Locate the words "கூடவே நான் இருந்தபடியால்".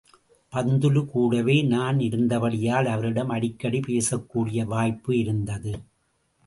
1.05-2.85